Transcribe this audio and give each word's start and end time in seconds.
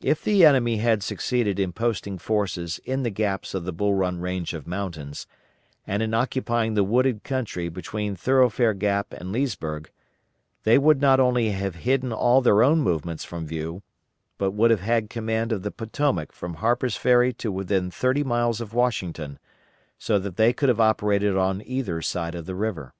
If 0.00 0.24
the 0.24 0.44
enemy 0.44 0.78
had 0.78 1.00
succeeded 1.00 1.60
in 1.60 1.72
posting 1.72 2.18
forces 2.18 2.80
in 2.84 3.04
the 3.04 3.08
gaps 3.10 3.54
of 3.54 3.62
the 3.64 3.72
Bull 3.72 3.94
Run 3.94 4.18
range 4.18 4.52
of 4.52 4.66
mountains, 4.66 5.28
and 5.86 6.02
in 6.02 6.12
occupying 6.12 6.74
the 6.74 6.82
wooded 6.82 7.22
country 7.22 7.68
between 7.68 8.16
Thoroughfare 8.16 8.74
Gap 8.74 9.12
and 9.12 9.30
Leesburg, 9.30 9.88
they 10.64 10.76
would 10.76 11.00
not 11.00 11.20
only 11.20 11.50
have 11.52 11.76
hidden 11.86 12.12
all 12.12 12.40
their 12.40 12.64
own 12.64 12.80
movements 12.82 13.24
from 13.24 13.46
view, 13.46 13.84
but 14.38 14.50
would 14.50 14.72
have 14.72 14.80
had 14.80 15.08
command 15.08 15.52
of 15.52 15.62
the 15.62 15.70
Potomac 15.70 16.32
from 16.32 16.54
Harper's 16.54 16.96
Ferry 16.96 17.32
to 17.34 17.52
within 17.52 17.92
thirty 17.92 18.24
miles 18.24 18.60
of 18.60 18.74
Washington, 18.74 19.38
so 20.00 20.18
that 20.18 20.34
they 20.34 20.52
could 20.52 20.68
have 20.68 20.80
operated 20.80 21.36
on 21.36 21.62
either 21.64 22.02
side 22.02 22.34
of 22.34 22.44
the 22.44 22.56
river. 22.56 22.92